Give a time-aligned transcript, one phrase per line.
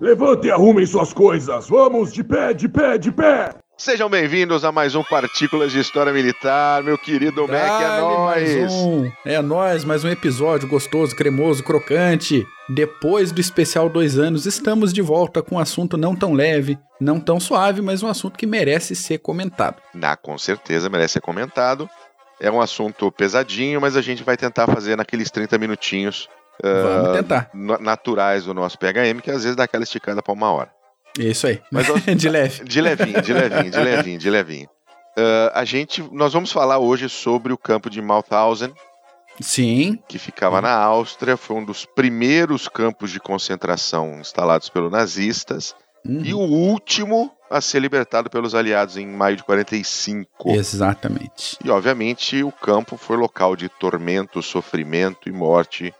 [0.00, 1.68] Levante e arrumem suas coisas.
[1.68, 3.50] Vamos de pé, de pé, de pé.
[3.76, 8.56] Sejam bem-vindos a mais um Partículas de História Militar, meu querido Mac, é nóis!
[8.56, 9.12] mais um.
[9.26, 12.46] É nóis, mais um episódio gostoso, cremoso, crocante.
[12.70, 17.20] Depois do especial dois anos, estamos de volta com um assunto não tão leve, não
[17.20, 19.82] tão suave, mas um assunto que merece ser comentado.
[19.94, 21.88] Na, com certeza merece ser comentado.
[22.40, 26.26] É um assunto pesadinho, mas a gente vai tentar fazer naqueles 30 minutinhos
[26.62, 27.50] Vamos ah, tentar.
[27.54, 30.70] na- naturais do nosso PHM, que às vezes dá aquela esticada pra uma hora.
[31.18, 31.60] Isso aí.
[31.70, 32.64] Mas eu- de leve.
[32.64, 34.68] De levinho, de levinho, de levinho, de levinho.
[35.16, 38.72] Ah, a gente, nós vamos falar hoje sobre o campo de Mauthausen,
[39.40, 45.74] Sim, que ficava na Áustria, foi um dos primeiros campos de concentração instalados pelos nazistas
[46.04, 50.50] uhum, e o último a ser libertado pelos aliados em maio de 45.
[50.50, 51.56] exatamente.
[51.64, 55.92] E obviamente o campo foi local de tormento, sofrimento e morte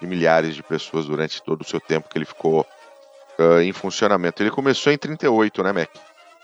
[0.00, 2.66] de milhares de pessoas durante todo o seu tempo que ele ficou
[3.38, 4.42] ah, em funcionamento.
[4.42, 5.90] Ele começou em 38, né, Mac?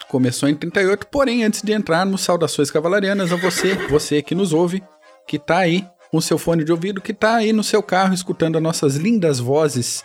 [0.09, 4.83] Começou em 38, porém, antes de entrarmos, saudações cavalarianas a você, você que nos ouve,
[5.27, 8.57] que tá aí com seu fone de ouvido, que tá aí no seu carro escutando
[8.57, 10.05] as nossas lindas vozes,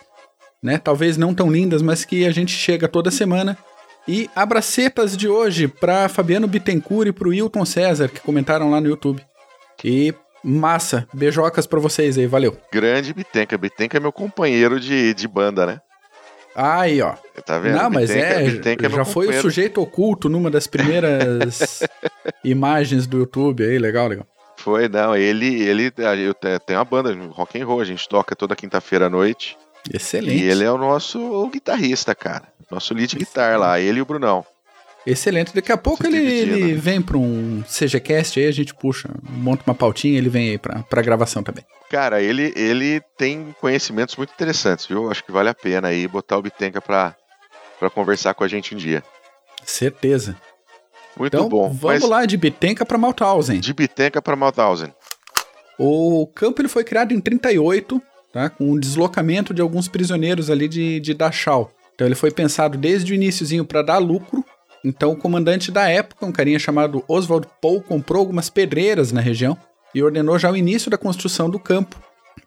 [0.62, 0.78] né?
[0.78, 3.56] Talvez não tão lindas, mas que a gente chega toda semana.
[4.06, 8.88] E abracetas de hoje para Fabiano Bittencourt e pro Wilton César, que comentaram lá no
[8.88, 9.24] YouTube.
[9.84, 10.12] E
[10.44, 12.56] massa, beijocas pra vocês aí, valeu.
[12.72, 13.56] Grande Bitenca.
[13.58, 15.80] Bitenca é meu companheiro de, de banda, né?
[16.54, 17.14] Aí, ó.
[17.46, 17.76] Tá vendo?
[17.76, 21.82] Não, mas Bitenca- é, Bitenca meu já foi o sujeito oculto numa das primeiras
[22.44, 24.26] imagens do YouTube aí, legal, legal.
[24.56, 25.16] Foi, não.
[25.16, 25.92] Ele, ele,
[26.24, 29.56] eu te- tenho uma banda rock and roll, a gente toca toda quinta-feira à noite.
[29.92, 30.42] Excelente.
[30.44, 32.44] E ele é o nosso guitarrista, cara.
[32.70, 34.44] Nosso lead guitar lá, ele e o Brunão.
[35.06, 35.54] Excelente.
[35.54, 39.74] Daqui a pouco ele, ele vem pra um CGCast aí, a gente puxa, monta uma
[39.74, 41.64] pautinha ele vem aí pra, pra gravação também.
[41.90, 45.10] Cara, ele, ele tem conhecimentos muito interessantes, viu?
[45.10, 47.14] Acho que vale a pena aí botar o Bitenca pra
[47.94, 49.02] conversar com a gente um dia.
[49.64, 50.36] Certeza.
[51.18, 51.70] Muito Então, bom.
[51.70, 53.60] vamos lá, de Bitenca pra Mauthausen.
[53.60, 54.94] de Bitenca pra Mauthausen.
[55.78, 58.00] O campo ele foi criado em 38,
[58.32, 58.48] tá?
[58.48, 61.70] com o deslocamento de alguns prisioneiros ali de, de Dachau.
[61.94, 64.44] Então ele foi pensado desde o iníciozinho para dar lucro.
[64.84, 69.56] Então o comandante da época, um carinha chamado Oswald Poe, comprou algumas pedreiras na região
[69.94, 72.00] e ordenou já o início da construção do campo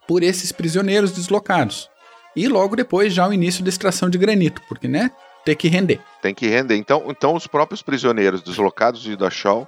[0.08, 1.90] por esses prisioneiros deslocados.
[2.36, 5.10] E logo depois já o início da extração de granito, porque né,
[5.46, 6.02] ter que render.
[6.22, 6.76] Tem que render.
[6.76, 9.68] Então, então os próprios prisioneiros deslocados de Dachau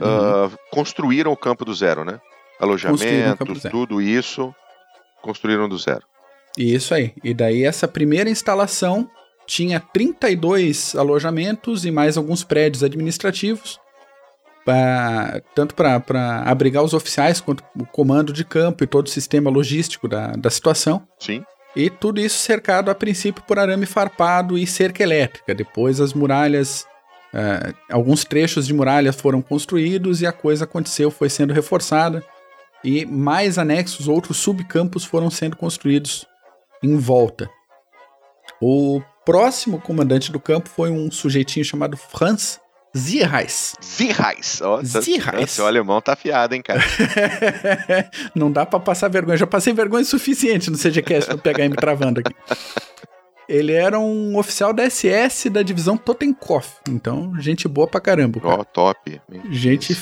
[0.00, 2.20] ah, construíram o campo do zero, né?
[2.60, 3.70] Alojamentos, zero.
[3.70, 4.54] tudo isso,
[5.22, 6.02] construíram do zero.
[6.58, 7.14] Isso aí.
[7.22, 9.08] E daí essa primeira instalação
[9.46, 13.78] tinha 32 alojamentos e mais alguns prédios administrativos,
[14.64, 19.50] pra- tanto para abrigar os oficiais quanto o comando de campo e todo o sistema
[19.50, 21.06] logístico da, da situação.
[21.18, 21.44] Sim.
[21.76, 25.54] E tudo isso cercado a princípio por arame farpado e cerca elétrica.
[25.54, 26.86] Depois as muralhas,
[27.32, 32.24] eh, alguns trechos de muralha foram construídos e a coisa aconteceu, foi sendo reforçada.
[32.84, 36.24] E mais anexos, outros subcampos foram sendo construídos
[36.82, 37.50] em volta.
[38.60, 42.60] O próximo comandante do campo foi um sujeitinho chamado Franz
[42.96, 43.74] Zierreis.
[43.82, 44.60] Zirrais.
[44.60, 45.40] Nossa, Zierrais.
[45.40, 46.80] nossa, o alemão tá afiado, hein, cara?
[48.34, 49.36] Não dá pra passar vergonha.
[49.36, 52.32] Já passei vergonha o suficiente no CGCast no PHM travando aqui.
[53.48, 56.78] Ele era um oficial da SS da divisão Totenkopf.
[56.88, 58.40] Então, gente boa pra caramba.
[58.40, 58.60] cara.
[58.60, 59.20] Ó, top.
[59.50, 59.96] Gente.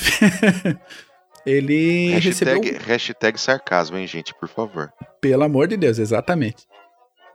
[1.44, 2.60] Ele recebeu.
[2.60, 4.92] Hashtag, hashtag sarcasmo, hein, gente, por favor.
[5.20, 6.66] Pelo amor de Deus, exatamente.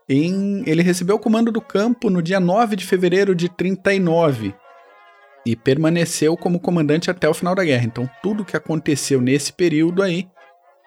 [0.10, 4.54] Em- ele recebeu o comando do campo no dia 9 de fevereiro de 39
[5.46, 7.86] e permaneceu como comandante até o final da guerra.
[7.86, 10.28] Então, tudo que aconteceu nesse período aí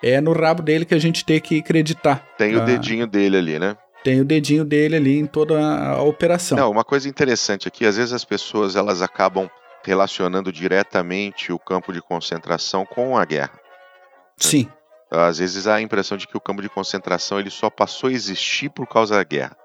[0.02, 2.26] é no rabo dele que a gente tem que acreditar.
[2.38, 3.76] Tem o Ah, dedinho dele ali, né?
[4.02, 6.56] Tem o dedinho dele ali em toda a, a operação.
[6.56, 9.50] Não, uma coisa interessante aqui, às vezes as pessoas elas acabam
[9.84, 13.58] relacionando diretamente o campo de concentração com a guerra.
[14.38, 14.68] Sim,
[15.10, 18.12] Às vezes há a impressão de que o campo de concentração ele só passou a
[18.12, 19.56] existir por causa da guerra.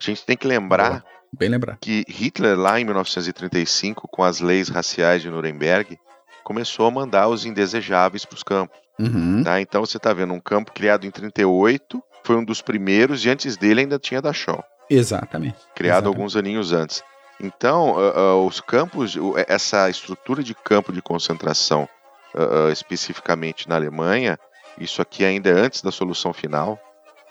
[0.00, 1.78] A gente tem que lembrar bem lembrado.
[1.80, 5.96] que Hitler, lá em 1935, com as leis raciais de Nuremberg,
[6.42, 8.76] começou a mandar os indesejáveis para os campos.
[8.98, 9.42] Uhum.
[9.44, 9.60] Tá?
[9.60, 13.56] Então você está vendo um campo criado em 38, foi um dos primeiros, e antes
[13.56, 15.56] dele ainda tinha Dachau, Exatamente.
[15.74, 16.16] criado Exatamente.
[16.16, 17.02] alguns aninhos antes.
[17.40, 21.88] Então, ah, ah, os campos, o- essa estrutura de campo de concentração,
[22.34, 24.38] ah, especificamente na Alemanha,
[24.80, 26.78] isso aqui ainda é antes da solução final.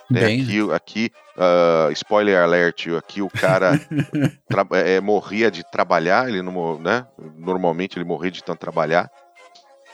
[0.09, 0.21] né?
[0.21, 1.11] Bem, Aqui, aqui
[1.41, 3.79] ah, spoiler alert, aqui o cara
[4.85, 7.07] é, morria de trabalhar, ele não, né?
[7.37, 9.09] normalmente ele morria de tanto trabalhar.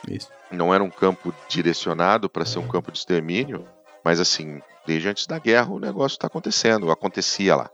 [0.08, 0.28] isso.
[0.50, 3.64] Não era um campo direcionado para ser um campo de extermínio,
[4.04, 7.70] mas assim, desde antes da guerra o negócio está acontecendo, acontecia lá.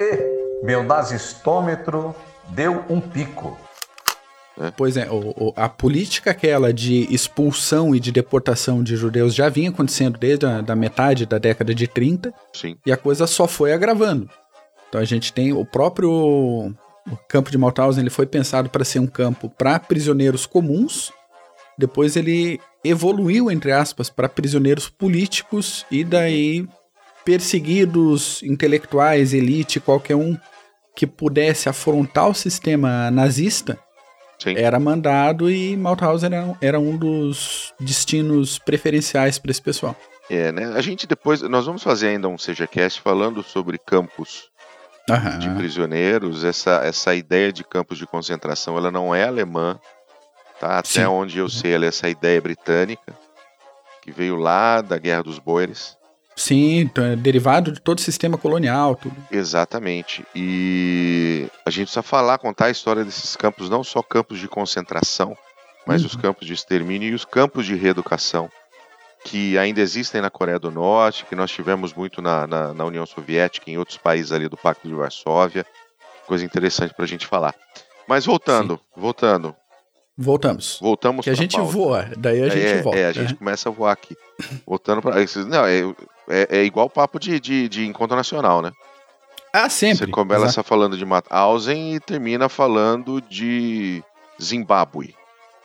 [0.00, 2.14] E meu nazistômetro
[2.48, 3.58] deu um pico.
[4.76, 9.48] Pois é, o, o, a política aquela de expulsão e de deportação de judeus já
[9.48, 12.76] vinha acontecendo desde a da metade da década de 30 Sim.
[12.86, 14.30] e a coisa só foi agravando.
[14.88, 16.72] Então a gente tem o próprio
[17.10, 21.12] o campo de Mauthausen, ele foi pensado para ser um campo para prisioneiros comuns,
[21.76, 26.66] depois ele evoluiu, entre aspas, para prisioneiros políticos e daí
[27.24, 30.36] perseguidos intelectuais, elite, qualquer um
[30.94, 33.78] que pudesse afrontar o sistema nazista,
[34.44, 34.56] Sim.
[34.58, 39.96] era mandado e Mauthausen era, era um dos destinos preferenciais para esse pessoal.
[40.28, 40.72] É, né?
[40.74, 41.40] A gente depois.
[41.42, 44.50] Nós vamos fazer ainda um CGCast falando sobre campos
[45.08, 45.38] Aham.
[45.38, 46.44] de prisioneiros.
[46.44, 49.78] Essa, essa ideia de campos de concentração ela não é alemã.
[50.60, 50.78] Tá?
[50.78, 51.06] Até Sim.
[51.06, 53.12] onde eu sei, ela é essa ideia britânica,
[54.02, 55.96] que veio lá da Guerra dos Boeres.
[56.36, 59.14] Sim, então é derivado de todo o sistema colonial, tudo.
[59.30, 60.24] Exatamente.
[60.34, 65.36] E a gente precisa falar, contar a história desses campos, não só campos de concentração,
[65.86, 66.08] mas Uhum.
[66.08, 68.50] os campos de extermínio e os campos de reeducação,
[69.24, 73.06] que ainda existem na Coreia do Norte, que nós tivemos muito na, na, na União
[73.06, 75.64] Soviética, em outros países ali do Pacto de Varsóvia.
[76.26, 77.54] Coisa interessante para a gente falar.
[78.08, 79.54] Mas voltando, voltando,
[80.16, 80.78] Voltamos.
[80.80, 81.72] voltamos Que a gente pauta.
[81.72, 82.98] voa, daí a gente é, volta.
[82.98, 83.36] É, a gente né?
[83.38, 84.16] começa a voar aqui.
[84.66, 85.16] Voltando para.
[85.46, 85.80] Não, é,
[86.28, 88.72] é, é igual papo de, de, de encontro nacional, né?
[89.52, 90.06] Ah, sempre.
[90.06, 90.64] Você começa Exato.
[90.68, 94.02] falando de Mauthausen e termina falando de
[94.42, 95.14] Zimbábue.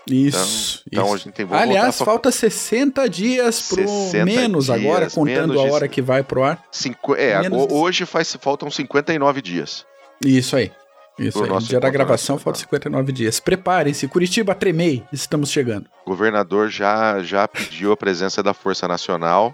[0.10, 0.84] Isso.
[0.92, 1.14] Então isso.
[1.16, 5.60] a gente tem Aliás, pra- falta 60 dias pro 60 menos dias, agora, contando menos
[5.60, 6.64] a de- hora que vai pro ar.
[6.72, 7.16] Cinqu...
[7.16, 9.86] É, menos ho- de- hoje faz, faltam 59 dias.
[10.26, 10.72] Isso aí.
[11.18, 11.50] Isso aí.
[11.64, 12.40] Dia da gravação nacional.
[12.40, 13.40] falta 59 dias.
[13.40, 14.08] Preparem-se.
[14.08, 15.04] Curitiba tremei.
[15.12, 15.88] Estamos chegando.
[16.06, 19.54] O governador já, já pediu a presença da Força Nacional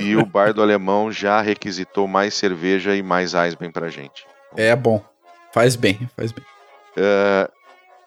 [0.00, 4.24] e o bar do alemão já requisitou mais cerveja e mais Eisbein pra gente.
[4.56, 5.02] É bom.
[5.52, 6.44] Faz bem, faz bem.
[6.96, 7.50] É,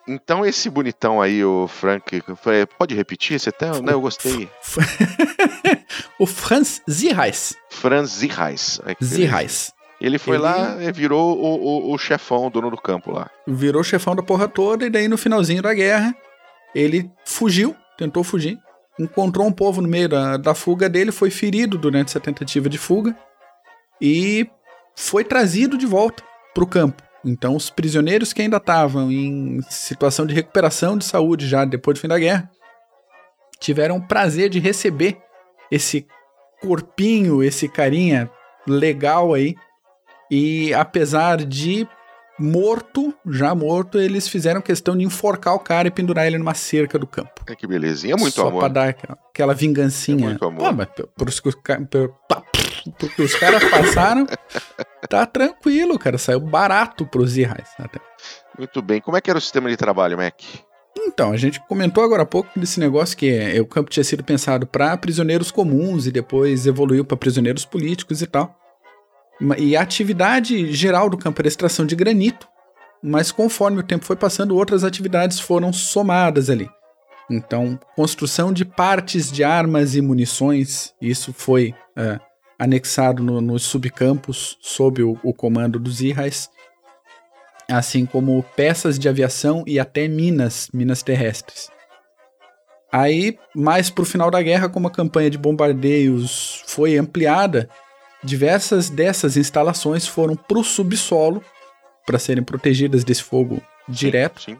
[0.08, 3.38] então esse bonitão aí, o Frank, foi- pode repetir?
[3.40, 4.48] Você tem, né, eu gostei.
[6.18, 7.56] o Franz Zierreis.
[7.70, 8.80] Franz Zierreis.
[8.84, 8.96] Beleza.
[9.16, 9.72] Zierreis.
[10.00, 13.30] Ele foi Ele- lá e virou o, o, o chefão, o dono do campo lá.
[13.46, 16.14] Virou chefão da porra toda e daí no finalzinho da guerra
[16.74, 18.58] ele fugiu, tentou fugir,
[18.98, 22.78] encontrou um povo no meio da, da fuga dele, foi ferido durante essa tentativa de
[22.78, 23.16] fuga
[24.00, 24.48] e
[24.94, 26.22] foi trazido de volta
[26.54, 27.02] pro campo.
[27.24, 32.00] Então os prisioneiros que ainda estavam em situação de recuperação de saúde já depois do
[32.00, 32.50] fim da guerra
[33.58, 35.18] tiveram o prazer de receber
[35.70, 36.06] esse
[36.60, 38.30] corpinho, esse carinha
[38.66, 39.54] legal aí.
[40.30, 41.86] E apesar de
[42.38, 46.98] morto, já morto, eles fizeram questão de enforcar o cara e pendurar ele numa cerca
[46.98, 47.32] do campo.
[47.46, 48.60] É que belezinha, é muito Só amor.
[48.60, 50.24] pra dar aquela, aquela vingancinha.
[50.26, 50.58] É muito amor.
[50.70, 51.40] Pô, mas p- pros
[52.98, 54.26] porque os caras passaram,
[55.08, 56.18] tá tranquilo, cara.
[56.18, 57.68] Saiu barato pros Irrais.
[57.78, 57.98] Até.
[58.58, 59.00] Muito bem.
[59.00, 60.34] Como é que era o sistema de trabalho, Mac?
[60.98, 64.24] Então, a gente comentou agora há pouco desse negócio que é, o campo tinha sido
[64.24, 68.56] pensado para prisioneiros comuns e depois evoluiu para prisioneiros políticos e tal.
[69.58, 72.48] E a atividade geral do campo era extração de granito,
[73.02, 76.68] mas conforme o tempo foi passando, outras atividades foram somadas ali.
[77.30, 82.18] Então, construção de partes de armas e munições, isso foi é,
[82.58, 86.48] anexado no- nos subcampos sob o, o comando dos Irrais
[87.68, 91.68] assim como peças de aviação e até minas, minas terrestres.
[92.92, 97.68] Aí, mais pro final da guerra, como a campanha de bombardeios foi ampliada,
[98.22, 101.42] diversas dessas instalações foram pro subsolo
[102.06, 104.56] para serem protegidas desse fogo direto Sim.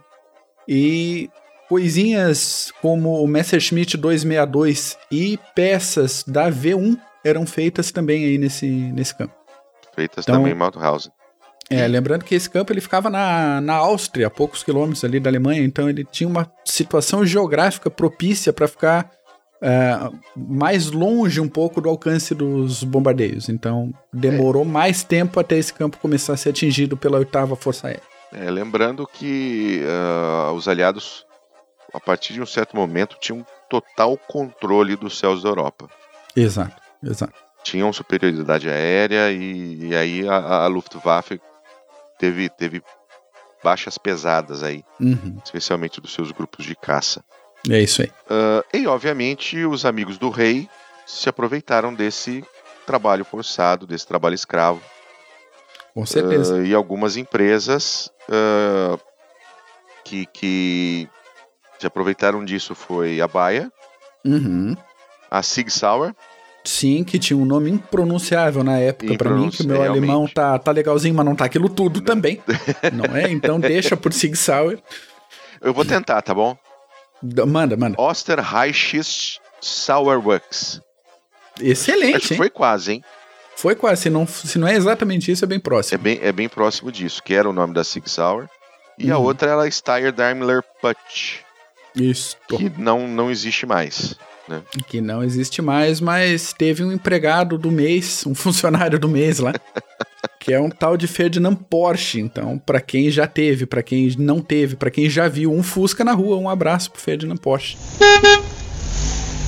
[0.67, 1.29] e
[1.67, 9.15] coisinhas como o Messerschmitt 262 e peças da V1 eram feitas também aí nesse, nesse
[9.15, 9.33] campo.
[9.93, 11.11] Feitas Então- também em Mauthausen.
[11.69, 15.29] É, lembrando que esse campo ele ficava na, na Áustria, a poucos quilômetros ali da
[15.29, 19.11] Alemanha, então ele tinha uma situação geográfica propícia para ficar
[19.61, 19.97] é,
[20.35, 23.49] mais longe um pouco do alcance dos bombardeios.
[23.49, 28.03] Então demorou mais tempo até esse campo começar a ser atingido pela oitava Força Aérea.
[28.33, 31.25] É, lembrando que ah, os aliados,
[31.93, 35.87] a partir de um certo momento, tinham total controle dos céus da Europa.
[36.35, 37.33] Exato, exato.
[37.63, 41.39] Tinham superioridade aérea e, e aí a, a- a Luftwaffe
[42.19, 42.81] teve, teve
[43.63, 47.23] baixas pesadas aí, Uhum, especialmente dos seus grupos de caça.
[47.69, 48.11] É isso aí.
[48.29, 50.67] Ah, e, obviamente, os amigos do rei
[51.05, 52.43] se aproveitaram desse
[52.85, 54.81] trabalho forçado, desse trabalho escravo.
[55.93, 56.57] Com certeza.
[56.57, 58.97] Ah, e algumas empresas ah,
[60.03, 61.09] que, que
[61.79, 63.71] se aproveitaram disso foi a Baia,
[64.25, 64.75] Uhum.
[65.31, 66.13] a Sig Sauer
[66.63, 69.97] Sim, que tinha um nome impronunciável na época para mim, que o meu Realmente.
[70.03, 72.41] alemão tá, tá legalzinho, mas não tá aquilo tudo também.
[72.91, 73.31] não é?
[73.31, 74.79] Então deixa por Sig Sauer.
[75.61, 76.57] Eu vou tentar, tá bom?
[77.47, 77.99] Manda, manda.
[77.99, 80.81] Osterreichs Sauerworks.
[81.59, 83.03] Excelente, Acho que foi quase, hein?
[83.55, 84.03] Foi quase.
[84.03, 85.97] Se não, se não é exatamente isso, é bem É próximo.
[86.03, 88.47] bem, é bem próximo disso, que era o nome da Sig Sauer.
[88.99, 89.23] E a Uhum.
[89.25, 91.39] outra era a Steyr Daimler Puch,
[91.95, 92.35] Isso.
[92.47, 94.15] que não, não existe mais.
[94.87, 99.53] Que não existe mais, mas teve um empregado do mês, um funcionário do mês lá,
[100.47, 102.21] que é um tal de Ferdinand Porsche.
[102.21, 106.05] Então, pra quem já teve, pra quem não teve, pra quem já viu um Fusca
[106.05, 107.77] na rua, um abraço pro Ferdinand Porsche.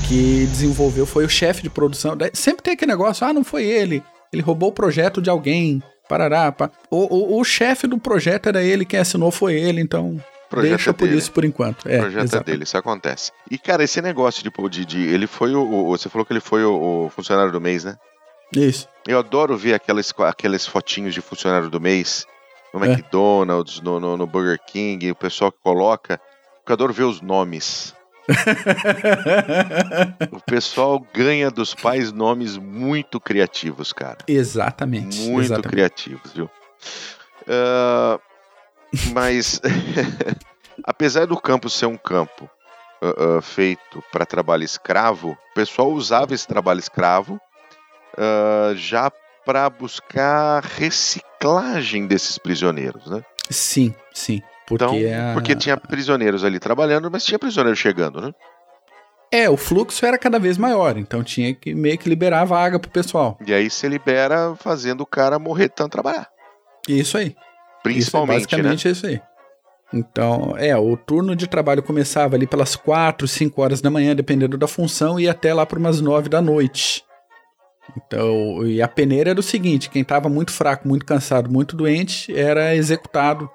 [0.10, 2.18] Que desenvolveu, foi o chefe de produção.
[2.34, 4.03] Sempre tem aquele negócio, ah, não foi ele,
[4.34, 5.82] ele roubou o projeto de alguém.
[6.10, 6.70] Parará, pá.
[6.91, 10.89] O, o, o chefe do projeto era ele, quem assinou foi ele, então Projeto deixa
[10.89, 11.18] é por dele.
[11.20, 11.88] isso por enquanto.
[11.88, 12.44] É, projeto é exato.
[12.44, 13.32] dele, isso acontece.
[13.50, 16.41] E, cara, esse negócio de, de, de- ele foi o, o- Você falou que ele
[16.41, 17.96] foi o, o funcionário do mês, né?
[18.56, 18.88] Isso.
[19.08, 22.25] Eu adoro ver aquelas, aquelas fotinhos de funcionário do mês
[22.74, 22.91] no É.
[22.94, 26.20] McDonald's, no, no, no Burger King, o pessoal que coloca.
[26.68, 27.96] Eu adoro ver os nomes.
[30.32, 34.18] O pessoal ganha dos pais nomes muito criativos, cara.
[34.27, 35.20] exatamente.
[35.22, 35.70] Muito exatamente.
[35.70, 36.50] criativos, viu?
[37.48, 38.20] Ah,
[39.13, 39.60] mas,
[40.84, 42.50] apesar do campo ser um campo
[43.01, 47.39] ah, ah, feito para trabalho escravo, o pessoal usava esse trabalho escravo
[48.18, 49.12] ah, já
[49.46, 53.24] para buscar reciclagem desses prisioneiros, né?
[53.50, 54.42] Sim, sim.
[54.68, 58.32] Porque, Então, a- porque tinha prisioneiros ali trabalhando, mas tinha prisioneiro chegando, né?
[59.32, 62.80] É, o fluxo era cada vez maior, então tinha que meio que liberar a vaga
[62.80, 63.38] pro pessoal.
[63.46, 66.28] E aí você libera fazendo o cara morrer tanto trabalhar.
[66.88, 67.36] Isso aí.
[67.84, 68.63] Principalmente, isso é né?
[68.63, 69.22] basicamente isso aí.
[69.94, 74.58] Então, é, o turno de trabalho começava ali pelas 4, 5 horas da manhã, dependendo
[74.58, 77.04] da função, e ia até lá por umas 9 da noite.
[77.98, 82.36] Então, e a peneira era o seguinte: quem estava muito fraco, muito cansado, muito doente,
[82.36, 83.50] era executado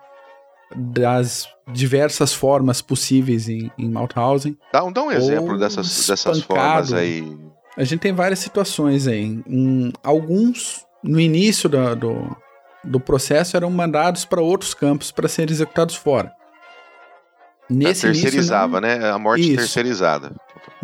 [0.75, 4.57] das diversas formas possíveis em, em Mauthausen.
[4.73, 7.37] Dá, um- dá um exemplo dessas, dessas formas aí.
[7.77, 9.43] A gente tem várias situações aí.
[9.47, 12.37] Em alguns, no início da- do,
[12.83, 16.33] do processo, eram mandados para outros campos para serem executados fora.
[17.71, 19.11] Nesse início, terceirizava, não- né?
[19.11, 19.57] A morte Isso.
[19.57, 20.33] terceirizada.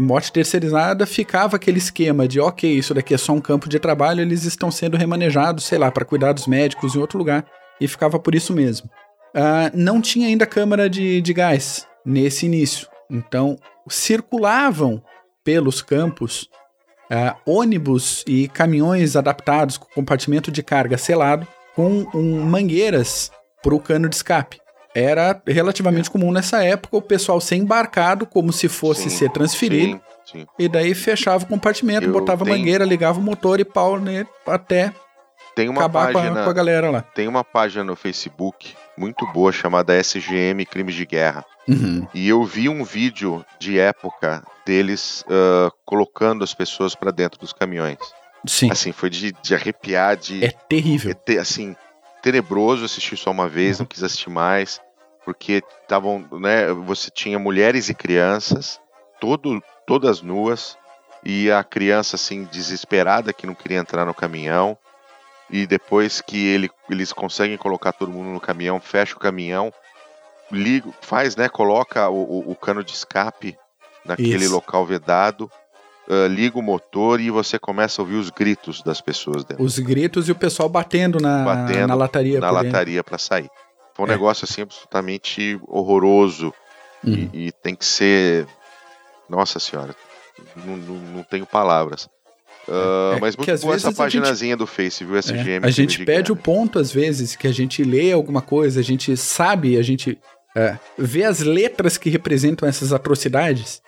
[0.00, 4.20] Morte terceirizada, ficava aquele esquema de, ok, isso daqui é só um campo de trabalho,
[4.20, 7.44] eles estão sendo remanejados, sei lá, para cuidar dos médicos em outro lugar.
[7.80, 8.90] E ficava por isso mesmo.
[9.34, 12.88] Ah, não tinha ainda câmara de, de gás nesse início.
[13.10, 15.02] Então, circulavam
[15.44, 16.48] pelos campos
[17.10, 23.30] ah, ônibus e caminhões adaptados com compartimento de carga selado com um, mangueiras
[23.62, 24.60] para o cano de escape.
[24.94, 30.00] Era relativamente comum nessa época o pessoal ser embarcado como se fosse Sim, ser transferido
[30.26, 30.46] Sim, sim.
[30.58, 34.00] e daí fechava o compartimento, Eu botava a tenho- mangueira, ligava o motor e pau
[34.00, 34.92] nele até
[35.54, 37.02] Tem uma acabar com a, página, com a galera lá.
[37.02, 41.44] tem uma página no Facebook muito boa chamada SGM Crimes de Guerra.
[41.68, 42.06] Uhum.
[42.12, 47.52] E eu vi um vídeo de época deles ah, colocando as pessoas para dentro dos
[47.52, 47.98] caminhões.
[48.46, 51.10] Sim, Assim, foi de, de arrepiar, de é terrível.
[51.10, 51.76] é te- assim,
[52.22, 54.80] tenebroso assistir só uma vez, não quis assistir mais,
[55.24, 58.80] porque estavam, né, você tinha mulheres e crianças,
[59.20, 60.76] todo, todas nuas,
[61.24, 64.76] e a criança assim desesperada que não queria entrar no caminhão.
[65.50, 69.72] E depois que ele, eles conseguem colocar todo mundo no caminhão, fecha o caminhão,
[70.50, 73.58] liga, faz, né, coloca o, o- o cano de escape
[74.04, 74.52] naquele Isso.
[74.54, 75.50] local vedado,
[76.10, 79.78] ah, liga o motor e você começa a ouvir os gritos das pessoas dentro Os
[79.78, 82.40] gritos e o pessoal batendo na, Batendo na lataria.
[82.40, 83.48] na lataria para sair.
[83.94, 84.12] Foi um É.
[84.12, 86.52] negócio assim absolutamente horroroso
[87.04, 87.30] Uhum.
[87.32, 88.46] e, e tem que ser.
[89.28, 89.94] Nossa senhora,
[90.56, 92.08] não, não, não tenho palavras.
[92.68, 95.16] Ah, É mas muito boa essa vezes a gente- paginazinha do Face, viu?
[95.16, 95.66] É, SGM.
[95.66, 98.82] A gente de pede o ponto, às vezes, que a gente lê alguma coisa, a
[98.82, 100.18] gente sabe, a gente
[100.56, 103.80] é, vê as letras que representam essas atrocidades,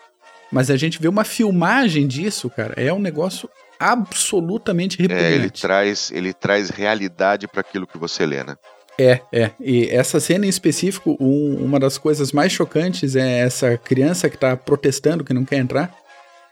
[0.53, 3.49] mas a gente vê uma filmagem disso, cara, é um negócio
[3.81, 5.63] absolutamente É, ele repugnante.
[5.63, 8.57] traz, ele traz realidade para aquilo que você lê, né?
[8.99, 9.51] É, é.
[9.59, 14.37] E essa cena em específico, um- uma das coisas mais chocantes é essa criança que
[14.37, 15.95] tá protestando, que não quer entrar,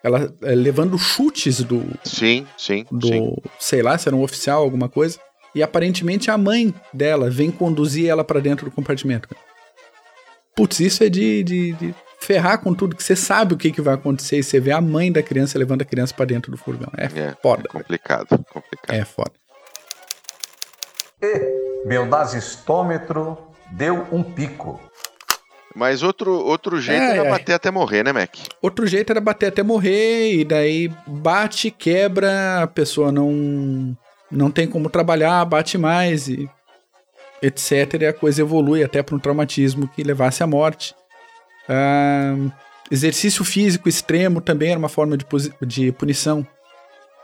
[0.03, 3.37] ela é, levando chutes do, Sim, sim, do sim.
[3.59, 5.19] sei lá, se era um oficial, alguma coisa.
[5.55, 9.29] E aparentemente a mãe dela vem conduzir ela pra dentro do compartimento.
[9.29, 9.41] cara.
[10.57, 13.81] Putz, isso é de, de, de ferrar com tudo, que você sabe o que, que
[13.81, 16.59] vai acontecer e você vê a mãe da criança levando a criança pra dentro do
[16.59, 16.91] furgão.
[16.97, 17.65] É É, foda.
[17.67, 18.97] é complicado, complicado.
[18.97, 19.33] É foda.
[21.23, 23.37] E meu nazistômetro
[23.73, 24.81] deu um pico.
[25.75, 27.31] Mas outro, outro jeito É, era é.
[27.31, 28.35] bater até morrer, né, Mac?
[28.61, 33.97] Outro jeito era bater até morrer, e daí bate, quebra, a pessoa não,
[34.31, 36.51] não tem como trabalhar, bate mais, e
[37.43, 38.01] etc.
[38.01, 40.95] E a coisa evolui até para um traumatismo que levasse à morte.
[42.91, 45.25] Exercício físico extremo também era uma forma de,
[45.63, 46.47] de punição.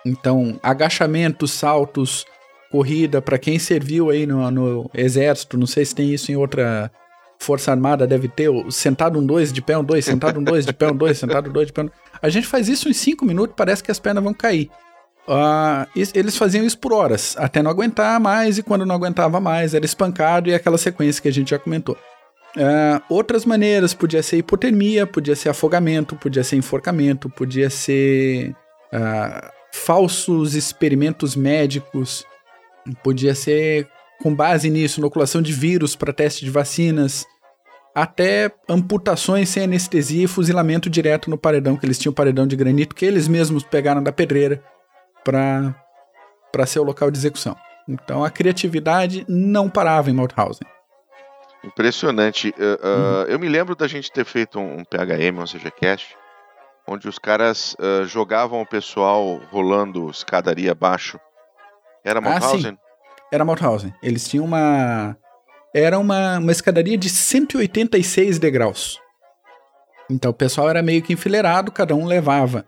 [0.04, 2.24] Então, agachamentos, saltos,
[2.70, 6.90] corrida, para quem serviu aí no, no exército, não sei se tem isso em outra
[7.38, 10.72] força armada, deve ter, sentado um dois, de pé um dois, sentado um dois, de
[10.72, 11.90] pé um dois, sentado um dois, de pé um.
[12.22, 14.70] A gente faz isso em cinco minutos, parece que as pernas vão cair.
[15.94, 19.74] Is- eles faziam isso por horas, até não aguentar mais, e quando não aguentava mais,
[19.74, 21.96] era espancado e aquela sequência que a gente já comentou.
[22.56, 28.54] Ah, outras maneiras, podia ser hipotermia, podia ser afogamento, podia ser enforcamento, podia ser
[28.92, 32.24] ah, falsos experimentos médicos,
[33.02, 33.88] podia ser
[34.22, 37.26] com base nisso, inoculação de vírus para teste de vacinas,
[37.94, 42.94] até amputações sem anestesia e fuzilamento direto no paredão, que eles tinham paredão de granito
[42.94, 44.62] que eles mesmos pegaram da pedreira
[45.26, 47.56] para ser o local de execução.
[47.88, 50.66] Então a criatividade não parava em Mauthausen.
[51.64, 52.50] Impressionante.
[52.50, 56.16] Uh, uh, Eu me lembro da gente ter feito um, um PHM, ou seja, cast,
[56.86, 61.18] onde os caras uh, jogavam o pessoal rolando escadaria abaixo.
[62.04, 62.28] Era Ah, sim.
[62.30, 62.78] Mauthausen?
[63.32, 63.94] Era Mauthausen.
[64.02, 65.16] Eles tinham uma.
[65.74, 69.00] Era uma, uma escadaria de 186 degraus.
[70.08, 72.64] Então o pessoal era meio que enfileirado, cada um levava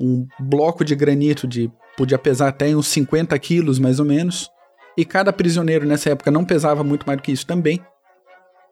[0.00, 1.70] um bloco de granito de.
[1.96, 4.50] Podia pesar até uns 50 quilos, mais ou menos.
[4.96, 7.80] E cada prisioneiro nessa época não pesava muito mais do que isso também.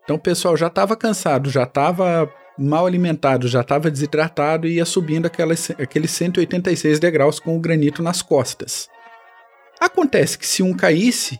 [0.04, 4.84] Então o pessoal já estava cansado, já estava mal alimentado, já estava desidratado e ia
[4.84, 8.88] subindo aquelas, aqueles 186 degraus com o granito nas costas.
[9.78, 11.38] Acontece que se um caísse,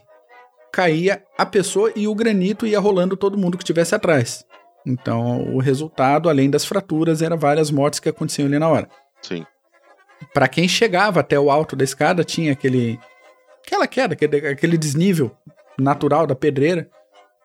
[0.71, 4.45] caía a pessoa e o granito ia rolando todo mundo que estivesse atrás.
[4.85, 8.89] Então, o resultado, além das fraturas, era várias mortes que aconteciam ali na hora.
[9.21, 9.45] Sim.
[10.33, 12.99] Para quem chegava até o alto da escada, tinha aquele
[13.65, 15.31] aquela queda, aquele, aquele desnível
[15.77, 16.89] natural da pedreira.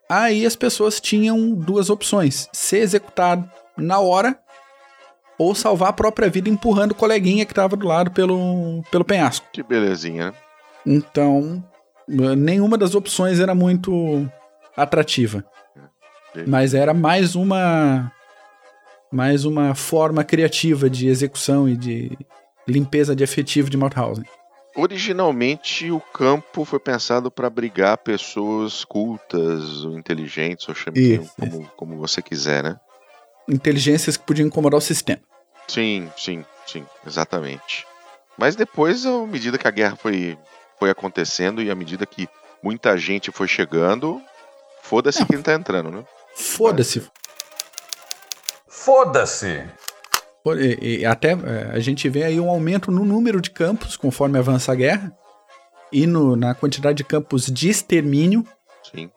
[0.09, 4.39] Aí as pessoas tinham duas opções: ser executado na hora
[5.39, 9.47] ou salvar a própria vida empurrando o coleguinha que estava do lado pelo, pelo penhasco.
[9.53, 10.37] Que belezinha, né?
[10.87, 11.65] Então,
[12.07, 14.29] nenhuma das opções era muito
[14.77, 15.45] atrativa.
[16.47, 18.13] Mas era mais uma
[19.11, 22.19] mais uma forma criativa de execução e de
[22.67, 24.25] limpeza de efetivo de Mauthausen.
[24.77, 31.71] Originalmente, o campo foi pensado para abrigar pessoas cultas, ou inteligentes, ou chame Isso, como,
[31.77, 32.81] como você quiser, né?
[33.49, 35.21] Inteligências que podiam incomodar o sistema.
[35.69, 37.87] Sim, sim, sim, exatamente.
[38.37, 40.37] Mas depois, à medida que a guerra foi,
[40.79, 42.29] foi acontecendo e à medida que
[42.61, 44.21] muita gente foi chegando,
[44.83, 46.05] foda-se quem tá entrando, né?
[46.35, 47.09] Foda-se.
[48.67, 49.65] Foda-se.
[50.47, 54.39] E, e até é, a gente vê aí um aumento no número de campos conforme
[54.39, 55.13] avança a guerra
[55.93, 58.45] e no- na quantidade de campos de extermínio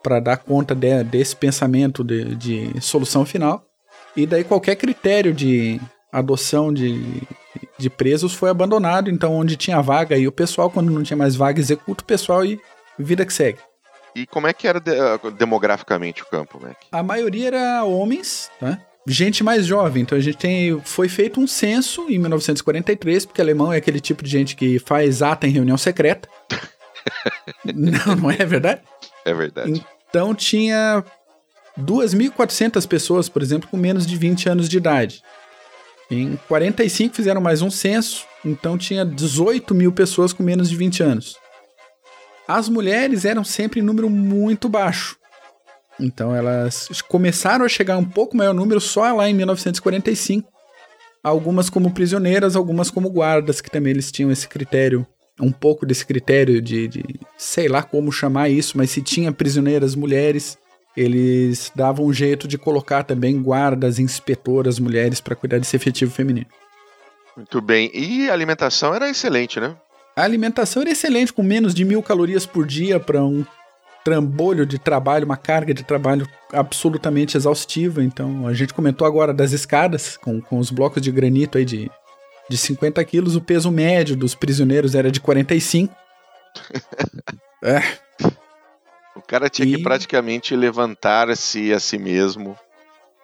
[0.01, 3.63] para dar conta de- desse pensamento de, de solução final.
[4.15, 5.79] E daí qualquer critério de
[6.11, 7.21] adoção de,
[7.77, 9.09] de presos foi abandonado.
[9.09, 12.43] Então, onde tinha vaga, e o pessoal, quando não tinha mais vaga, executa o pessoal
[12.45, 12.59] e
[12.97, 13.59] vida que segue.
[14.15, 14.95] E como é que era de-
[15.37, 16.77] demograficamente o campo, Mac?
[16.91, 18.79] A maioria era homens, tá?
[19.09, 20.03] Gente mais jovem.
[20.03, 20.81] Então a gente tem.
[20.83, 25.21] Foi feito um censo em 1943, porque alemão é aquele tipo de gente que faz
[25.21, 26.27] ata em reunião secreta.
[27.73, 28.81] não, não é verdade?
[29.23, 29.81] É verdade.
[30.09, 31.03] Então tinha
[31.79, 35.21] 2.400 pessoas, por exemplo, com menos de 20 anos de idade.
[36.11, 41.03] Em 45 fizeram mais um censo, então tinha 18 mil pessoas com menos de 20
[41.03, 41.37] anos.
[42.47, 45.16] As mulheres eram sempre em número muito baixo.
[45.99, 50.49] Então elas começaram a chegar um pouco maior número só lá em 1945.
[51.23, 55.05] Algumas como prisioneiras, algumas como guardas, que também eles tinham esse critério,
[55.39, 57.03] um pouco desse critério de, de
[57.37, 60.57] sei lá como chamar isso, mas se tinha prisioneiras mulheres,
[60.95, 66.47] eles davam um jeito de colocar também guardas, inspetoras mulheres para cuidar desse efetivo feminino.
[67.35, 67.91] Muito bem.
[67.93, 69.75] E a alimentação era excelente, né?
[70.15, 73.45] A alimentação era excelente, com menos de mil calorias por dia para um
[74.07, 78.01] trambolho de trabalho, uma carga de trabalho absolutamente exaustiva.
[78.01, 81.91] Então, a gente comentou agora das escadas, com, com os blocos de granito aí de,
[82.49, 83.35] de 50 quilos.
[83.35, 85.93] O peso médio dos prisioneiros era de 45.
[87.61, 87.81] é,
[89.13, 92.57] O cara tinha que E- praticamente levantar-se a si mesmo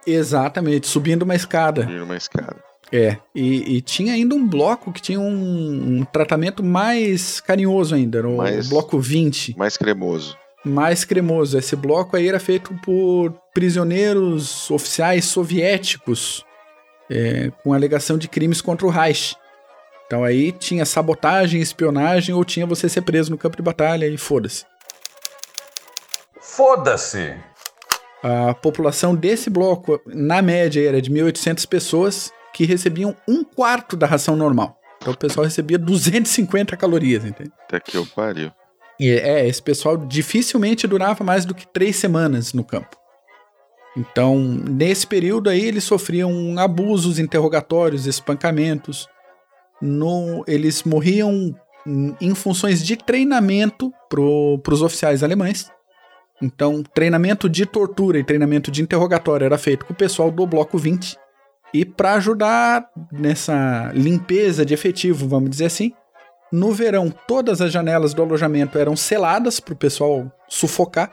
[0.06, 1.84] exatamente, subindo uma escada.
[1.84, 2.58] subir uma escada.
[2.92, 8.18] É, e, e tinha ainda um bloco que tinha um, um tratamento mais carinhoso ainda,
[8.18, 9.58] era o Mais- bloco 20.
[9.58, 10.38] Mais cremoso.
[10.64, 11.58] Mais cremoso.
[11.58, 16.46] Esse bloco aí era feito por prisioneiros oficiais soviéticos
[17.10, 19.36] é, com alegação de crimes contra o Reich.
[20.06, 24.18] Então aí tinha sabotagem, espionagem ou tinha você ser preso no campo de batalha e
[24.18, 24.66] foda-se.
[26.40, 27.36] Foda-se!
[28.22, 34.08] A população desse bloco, na média, era de 1.800 pessoas que recebiam um quarto da
[34.08, 34.80] ração normal.
[35.02, 37.52] Então o pessoal recebia 250 calorias, entende?
[37.66, 38.52] Até que eu pariu.
[39.04, 42.96] E é, esse pessoal dificilmente durava mais do que três semanas no campo.
[43.98, 49.10] Então, nesse período aí, eles sofriam abusos, interrogatórios, espancamentos.
[49.82, 51.54] No, eles morriam
[52.22, 54.22] em funções de treinamento para
[54.74, 55.70] os oficiais alemães.
[56.42, 60.78] Então, treinamento de tortura e treinamento de interrogatório era feito com o pessoal do Bloco
[60.78, 61.18] 20.
[61.74, 65.92] E para ajudar nessa limpeza de efetivo, vamos dizer assim,
[66.54, 71.12] no verão todas as janelas do alojamento eram seladas para o pessoal sufocar.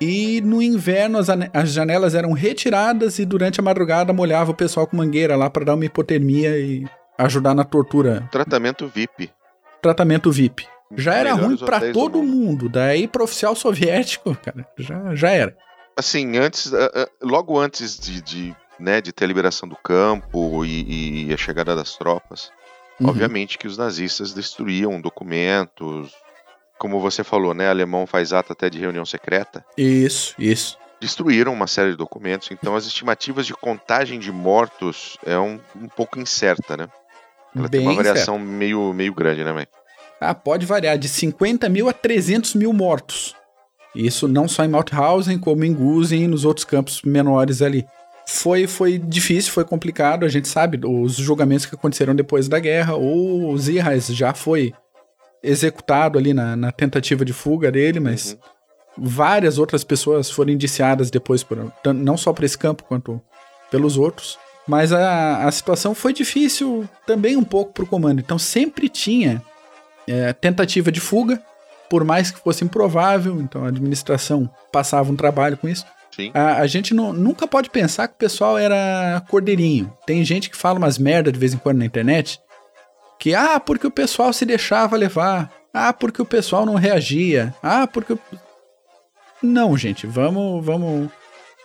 [0.00, 4.88] E no inverno as, as, janelas eram retiradas e durante a madrugada molhava o pessoal
[4.88, 8.28] com mangueira lá para dar uma hipotermia e ajudar na tortura.
[8.32, 9.30] Tratamento VIP.
[9.80, 10.66] Tratamento VIP.
[10.96, 15.56] Já era ruim para todo mundo, daí para oficial soviético, cara, já, já era.
[15.96, 16.72] Assim, antes,
[17.22, 21.76] logo antes de, de né, de ter a liberação do campo e, e a chegada
[21.76, 22.50] das tropas.
[23.00, 23.08] Uhum.
[23.08, 26.12] Obviamente que os nazistas destruíam documentos,
[26.78, 27.68] como você falou, né?
[27.68, 29.64] Alemão faz ato até de reunião secreta.
[29.76, 30.78] Isso, isso.
[31.00, 35.88] Destruíram uma série de documentos, então as estimativas de contagem de mortos é um, um
[35.88, 36.88] pouco incerta, né?
[37.56, 39.66] Ela Bem tem uma variação meio, meio grande, né, mãe?
[40.20, 43.34] Ah, pode variar de 50 mil a 300 mil mortos.
[43.94, 47.86] Isso não só em Mauthausen, como em Gusen e nos outros campos menores ali
[48.30, 50.24] foi, foi difícil, foi complicado.
[50.24, 52.96] A gente sabe os julgamentos que aconteceram depois da guerra.
[52.96, 54.72] O Zirrais já foi
[55.42, 58.32] executado ali na, na, tentativa de fuga dele, mas
[58.96, 59.04] uhum.
[59.04, 63.20] várias outras pessoas foram indiciadas depois, por, não só para esse campo quanto
[63.70, 64.38] pelos outros.
[64.66, 68.20] Mas a, a situação foi difícil também um pouco para o comando.
[68.20, 69.42] Então sempre tinha
[70.06, 71.42] é, tentativa de fuga,
[71.88, 73.40] por mais que fosse improvável.
[73.40, 75.84] Então a administração passava um trabalho com isso.
[76.20, 76.30] Sim.
[76.34, 79.92] A, a gente não, nunca pode pensar que o pessoal era cordeirinho.
[80.06, 82.40] Tem gente que fala umas merda de vez em quando na internet.
[83.18, 85.50] Que, ah, porque o pessoal se deixava levar.
[85.72, 87.54] Ah, porque o pessoal não reagia.
[87.62, 88.16] Ah, porque.
[89.42, 91.10] Não, gente, vamos, vamos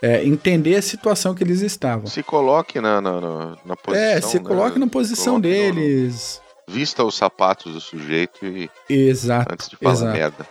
[0.02, 2.08] é, entender a situação que eles estavam.
[2.08, 4.06] Se coloque na, na, na, na posição.
[4.06, 4.86] É, se coloque né?
[4.86, 6.42] na posição coloque deles.
[6.68, 8.70] No, vista os sapatos do sujeito e.
[8.90, 9.54] Exato.
[9.54, 10.14] Antes de falar exato.
[10.14, 10.48] merda.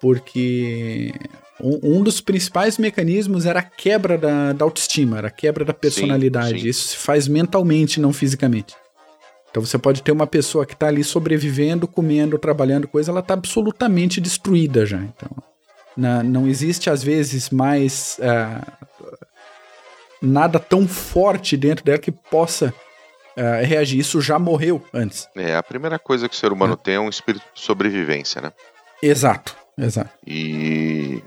[0.00, 1.12] Porque
[1.60, 5.74] um, um, dos principais mecanismos era a quebra da, da autoestima, era a quebra da
[5.74, 6.58] personalidade.
[6.58, 6.68] Sim, sim.
[6.68, 8.74] Isso se faz mentalmente, não fisicamente.
[9.50, 13.34] Então você pode ter uma pessoa que está ali sobrevivendo, comendo, trabalhando, coisa, ela está
[13.34, 14.98] absolutamente destruída já.
[14.98, 15.30] Então,
[15.96, 18.88] na, não existe às vezes mais uh,
[20.22, 22.72] nada tão forte dentro dela que possa
[23.36, 23.98] uh, reagir.
[23.98, 25.28] Isso já morreu antes.
[25.34, 26.76] É, a primeira coisa que o ser humano é.
[26.76, 28.52] tem é um espírito de sobrevivência, né?
[29.02, 30.10] Exato, exato.
[30.26, 31.22] E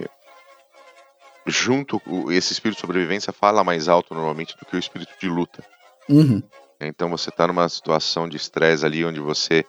[1.51, 5.63] junto, esse espírito de sobrevivência fala mais alto normalmente do que o espírito de luta.
[6.09, 6.41] Uhum.
[6.79, 9.63] Então você está numa situação de estresse ali onde você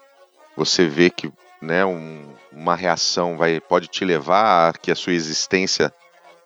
[0.56, 5.12] você vê que né, um, uma reação vai pode te levar a que a sua
[5.12, 5.92] existência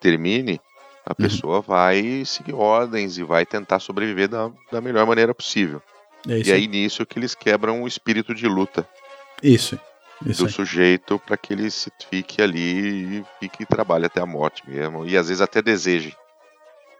[0.00, 0.60] termine,
[1.04, 1.16] a uhum.
[1.16, 5.82] pessoa vai seguir ordens e vai tentar sobreviver da, da melhor maneira possível.
[6.28, 8.88] É e aí nisso que eles quebram o espírito de luta.
[9.42, 9.78] Isso.
[10.24, 10.52] Isso do aí.
[10.52, 11.68] sujeito para que ele
[12.10, 15.06] fique ali e fique e trabalhe até a morte mesmo.
[15.06, 16.14] E às vezes até deseje.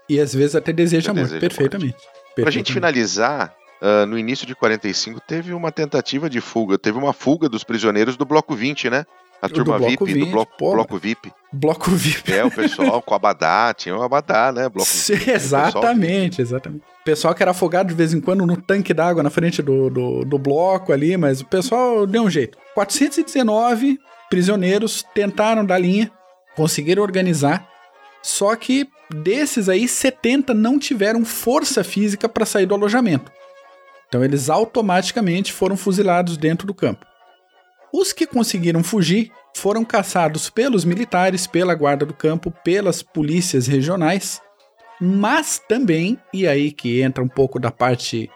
[0.08, 1.94] E às vezes até deseja até a morte, deseja perfeitamente.
[1.94, 2.34] perfeitamente.
[2.36, 7.12] Pra gente finalizar, uh, no início de 45 teve uma tentativa de fuga, teve uma
[7.12, 9.06] fuga dos prisioneiros do Bloco 20, né?
[9.40, 11.32] A turma do VIP, 20, do bloco, bloco VIP.
[11.52, 12.32] Bloco VIP.
[12.32, 14.68] É, o pessoal com Abadá, tinha o Abadá, né?
[14.68, 16.82] Bloco Sim, VIP, exatamente, exatamente.
[16.82, 19.90] O pessoal que era afogado de vez em quando no tanque d'água na frente do,
[19.90, 22.58] do, do bloco ali, mas o pessoal deu um jeito.
[22.74, 26.10] 419 prisioneiros tentaram dar linha,
[26.56, 27.68] conseguiram organizar,
[28.22, 33.30] só que desses aí, 70 não tiveram força física para sair do alojamento.
[34.08, 37.04] Então eles automaticamente foram fuzilados dentro do campo.
[37.92, 44.40] Os que conseguiram fugir foram caçados pelos militares, pela guarda do campo, pelas polícias regionais,
[45.00, 48.30] mas também, e aí que entra um pouco da parte,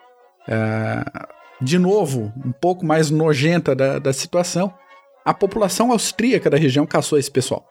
[0.48, 1.28] uh,
[1.60, 4.72] de novo, um pouco mais nojenta da, da situação,
[5.24, 7.66] a população austríaca da região caçou esse pessoal.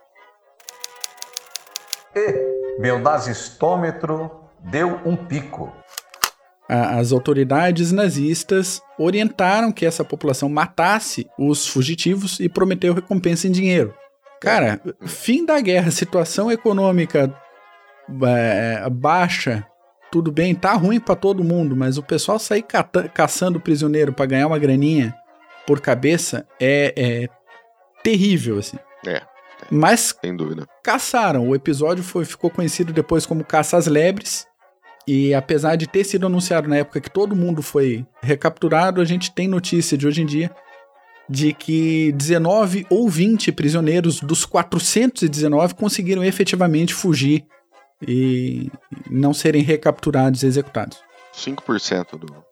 [2.15, 5.73] E meu nazistômetro deu um pico
[6.69, 13.93] as autoridades nazistas orientaram que essa população matasse os fugitivos e prometeu recompensa em dinheiro.
[14.39, 17.33] Cara, fim da guerra, situação econômica
[18.23, 19.65] é, baixa,
[20.11, 22.63] tudo bem, tá ruim para todo mundo, mas o pessoal sair
[23.13, 25.15] caçando prisioneiro para ganhar uma graninha
[25.65, 27.29] por cabeça é, é
[28.03, 28.77] terrível, assim.
[29.05, 29.21] É.
[29.69, 30.65] Mas sem dúvida.
[30.83, 31.47] caçaram.
[31.47, 34.47] O episódio foi, ficou conhecido depois como Caça às Lebres.
[35.11, 39.31] E apesar de ter sido anunciado na época que todo mundo foi recapturado, a gente
[39.31, 40.51] tem notícia de hoje em dia
[41.27, 47.43] de que 19 ou 20 prisioneiros dos 419 conseguiram efetivamente fugir
[48.07, 48.69] e
[49.09, 50.99] não serem recapturados e executados.
[51.35, 52.45] 5% do.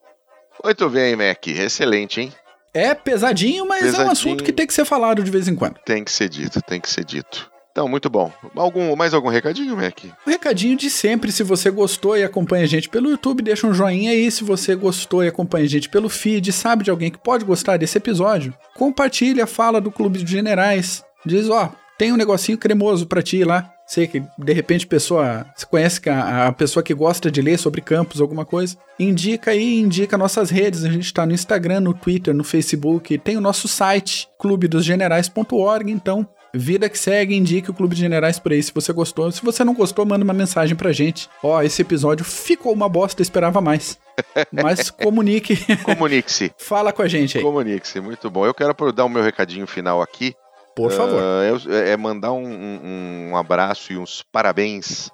[0.64, 1.46] Muito bem, Mac.
[1.46, 2.34] Excelente, hein?
[2.74, 5.54] É pesadinho, mas pesadinho, é um assunto que tem que ser falado de vez em
[5.56, 5.76] quando.
[5.86, 7.52] Tem que ser dito, tem que ser dito.
[7.78, 8.32] Então, muito bom.
[8.56, 10.00] Algum, mais algum recadinho, Mac?
[10.26, 13.74] O recadinho de sempre, se você gostou e acompanha a gente pelo YouTube, deixa um
[13.74, 14.32] joinha aí.
[14.32, 17.78] Se você gostou e acompanha a gente pelo feed, sabe de alguém que pode gostar
[17.78, 21.04] desse episódio, compartilha, fala do Clube de Generais.
[21.24, 23.72] Diz, ó, tem um negocinho cremoso para ti lá.
[23.86, 25.46] Sei que de repente pessoa.
[25.56, 28.76] Você conhece a, a pessoa que gosta de ler sobre campos, alguma coisa?
[29.00, 30.84] Indica aí, indica nossas redes.
[30.84, 33.20] A gente tá no Instagram, no Twitter, no Facebook.
[33.20, 35.92] Tem o nosso site, clubedosgenerais.org.
[35.92, 39.32] Então, vida que segue, indique o Clube de Generais por aí se você gostou.
[39.32, 41.30] Se você não gostou, manda uma mensagem pra gente.
[41.44, 43.98] Ó, esse episódio ficou uma bosta, esperava mais.
[44.52, 45.58] Mas comunique.
[45.84, 46.52] Comunique-se.
[46.58, 47.44] Fala com a gente aí.
[47.44, 48.46] Comunique-se, muito bom.
[48.46, 50.34] Eu quero dar o meu recadinho final aqui.
[50.76, 51.20] Por favor.
[51.20, 55.10] Uh, é, mandar um, um, um, abraço e uns parabéns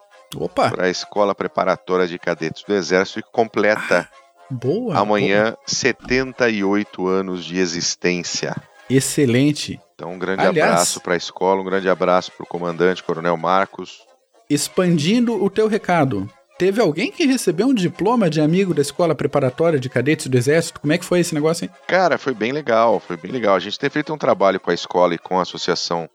[0.53, 5.59] para a Escola Preparatória de Cadetes do Exército que completa ah, boa, amanhã boa.
[5.65, 8.55] 78 anos de existência.
[8.89, 9.79] Excelente.
[10.03, 13.37] Então, um grande Aliás, abraço para a escola, um grande abraço para o comandante, Coronel
[13.37, 14.03] Marcos.
[14.49, 19.79] Expandindo o teu recado, Teve alguém que recebeu um diploma de amigo da escola preparatória
[19.79, 20.79] de cadetes do Exército?
[20.79, 21.71] Como é que foi esse negócio, hein?
[21.87, 23.55] Cara, foi bem legal, foi bem legal.
[23.55, 26.07] A gente tem feito um trabalho com a escola e com a Associação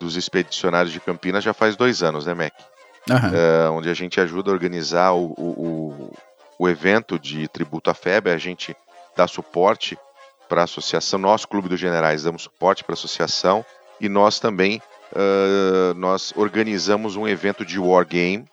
[0.00, 2.52] dos Expedicionários de Campinas já faz dois anos, né, Mac?
[3.08, 3.76] Uhum.
[3.76, 6.12] onde a gente ajuda a organizar o, o,
[6.58, 8.76] o evento de tributo à FEB, a gente
[9.16, 9.96] dá suporte
[10.48, 13.64] para a associação, nosso Clube dos Generais damos suporte para a associação
[14.00, 14.80] e nós também
[15.12, 18.46] uh, nós organizamos um evento de wargame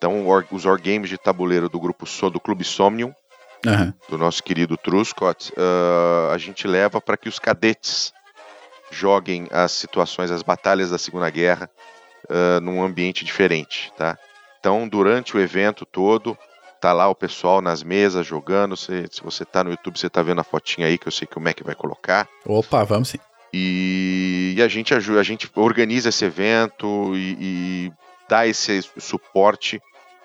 [0.00, 3.14] então, os wargames de tabuleiro do grupo so, do Clube Somnium,
[3.66, 3.92] uhum.
[4.08, 8.10] do nosso querido Truscott, uh, a gente leva para que os cadetes
[8.90, 11.68] joguem as situações, as batalhas da Segunda Guerra
[12.30, 14.16] uh, num ambiente diferente, tá?
[14.58, 16.36] Então, durante o evento todo,
[16.80, 18.76] tá lá o pessoal nas mesas jogando.
[18.76, 21.26] Se, se você tá no YouTube, você tá vendo a fotinha aí que eu sei
[21.26, 22.28] que o Mac vai colocar.
[22.46, 23.18] Opa, vamos sim.
[23.52, 27.92] E, e a gente ajuda, a gente organiza esse evento e, e
[28.28, 29.80] dá esse suporte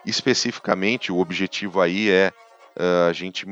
[0.06, 2.32] Especificamente, o objetivo aí é
[2.78, 3.46] uh, a gente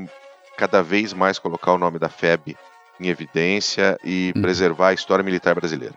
[0.56, 2.56] cada vez mais colocar o nome da FEB
[3.00, 4.42] em evidência e hum.
[4.42, 5.96] preservar a história militar brasileira.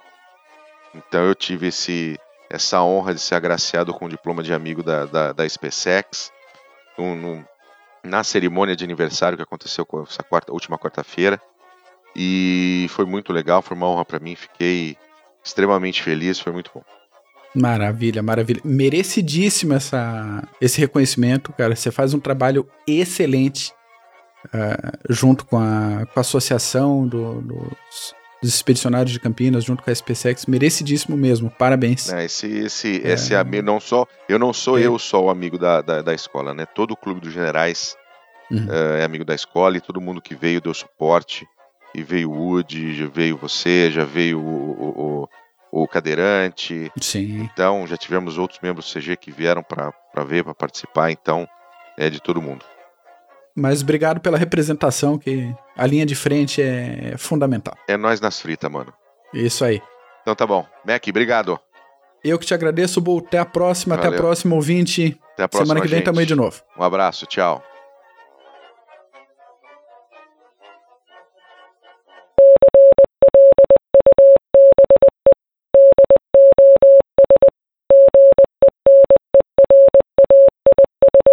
[0.95, 5.05] Então eu tive esse, essa honra de ser agraciado com o diploma de amigo da,
[5.05, 6.33] da, da SpaceX
[8.05, 11.41] na cerimônia de aniversário que aconteceu essa quarta, última quarta-feira.
[12.15, 14.97] E foi muito legal, foi uma honra para mim, fiquei
[15.45, 16.83] extremamente feliz, foi muito bom.
[17.55, 18.61] Maravilha, maravilha.
[18.65, 21.75] Merecidíssimo essa, esse reconhecimento, cara.
[21.75, 23.73] Você faz um trabalho excelente
[24.47, 28.15] uh, junto com a, com a associação do, dos,
[28.47, 30.47] dos, expedicionários de Campinas, junto com a SpaceX.
[30.47, 31.51] Merecidíssimo mesmo.
[31.51, 32.13] Parabéns.
[32.13, 33.13] É, esse, esse, é...
[33.13, 34.83] esse amigo, não só, eu não sou é.
[34.83, 36.67] eu só o amigo da, da, da, escola, né?
[36.67, 37.97] Todo o clube dos generais
[38.51, 38.67] uhum.
[38.67, 41.47] uh, é amigo da escola e todo mundo que veio deu suporte.
[41.95, 45.29] E veio o Woody, já veio você, já veio o, o, o
[45.71, 46.91] o cadeirante.
[47.01, 47.43] Sim.
[47.43, 49.93] Então, já tivemos outros membros do CG que vieram para
[50.25, 51.47] ver, para participar, então
[51.99, 52.65] é de todo mundo.
[53.57, 57.75] Mas obrigado pela representação, que a linha de frente é fundamental.
[57.88, 58.92] É nós nas fritas, mano.
[59.33, 59.81] Isso aí.
[60.23, 60.66] Então tá bom.
[60.87, 61.59] Mac, obrigado.
[62.23, 63.23] Eu que te agradeço, Bull.
[63.27, 64.11] Até a próxima, Valeu.
[64.11, 65.19] até a próxima, ouvinte.
[65.33, 66.05] Até a próxima, Semana que vem gente.
[66.05, 66.61] tamo aí de novo.
[66.79, 67.62] Um abraço, tchau.